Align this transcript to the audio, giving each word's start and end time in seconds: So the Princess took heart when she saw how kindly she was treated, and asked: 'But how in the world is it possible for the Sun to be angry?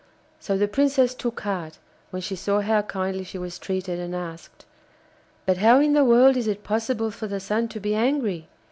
So 0.39 0.57
the 0.57 0.67
Princess 0.67 1.13
took 1.13 1.41
heart 1.41 1.77
when 2.09 2.23
she 2.23 2.35
saw 2.35 2.61
how 2.61 2.81
kindly 2.81 3.23
she 3.23 3.37
was 3.37 3.59
treated, 3.59 3.99
and 3.99 4.15
asked: 4.15 4.65
'But 5.45 5.57
how 5.57 5.79
in 5.79 5.93
the 5.93 6.03
world 6.03 6.35
is 6.35 6.47
it 6.47 6.63
possible 6.63 7.11
for 7.11 7.27
the 7.27 7.39
Sun 7.39 7.67
to 7.67 7.79
be 7.79 7.93
angry? 7.93 8.47